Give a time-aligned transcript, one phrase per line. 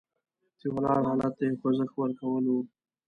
[0.59, 2.59] چې ولاړ حالت ته یې خوځښت ورکول وو.